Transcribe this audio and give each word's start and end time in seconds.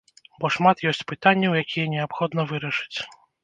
Бо 0.43 0.49
шмат 0.55 0.81
ёсць 0.93 1.03
пытанняў, 1.11 1.59
якія 1.63 1.93
неабходна 1.95 2.51
вырашыць. 2.57 2.97